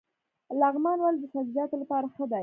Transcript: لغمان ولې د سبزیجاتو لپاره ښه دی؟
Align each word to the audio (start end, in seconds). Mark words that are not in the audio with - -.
لغمان 0.61 0.97
ولې 0.99 1.19
د 1.21 1.25
سبزیجاتو 1.33 1.75
لپاره 1.81 2.05
ښه 2.15 2.25
دی؟ 2.31 2.39